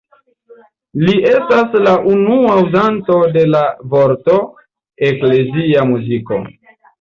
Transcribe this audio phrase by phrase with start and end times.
[1.01, 3.61] Li estas la unua uzanto de la
[3.93, 4.39] vorto
[5.11, 6.43] „eklezia muziko“.